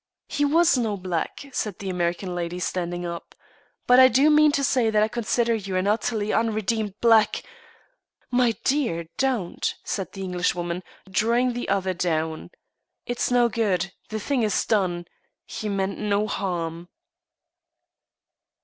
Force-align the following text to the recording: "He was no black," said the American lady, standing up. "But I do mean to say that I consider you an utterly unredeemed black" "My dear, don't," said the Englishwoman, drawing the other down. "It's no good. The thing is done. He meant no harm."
"He 0.27 0.45
was 0.45 0.79
no 0.79 0.97
black," 0.97 1.45
said 1.53 1.77
the 1.77 1.87
American 1.91 2.33
lady, 2.33 2.59
standing 2.59 3.05
up. 3.05 3.35
"But 3.85 3.99
I 3.99 4.07
do 4.07 4.31
mean 4.31 4.51
to 4.53 4.63
say 4.63 4.89
that 4.89 5.03
I 5.03 5.07
consider 5.07 5.53
you 5.53 5.75
an 5.75 5.85
utterly 5.85 6.33
unredeemed 6.33 6.95
black" 7.01 7.43
"My 8.31 8.55
dear, 8.63 9.05
don't," 9.19 9.71
said 9.83 10.11
the 10.13 10.23
Englishwoman, 10.23 10.81
drawing 11.07 11.53
the 11.53 11.69
other 11.69 11.93
down. 11.93 12.49
"It's 13.05 13.29
no 13.29 13.47
good. 13.47 13.91
The 14.09 14.19
thing 14.19 14.41
is 14.41 14.65
done. 14.65 15.05
He 15.45 15.69
meant 15.69 15.99
no 15.99 16.25
harm." 16.25 16.89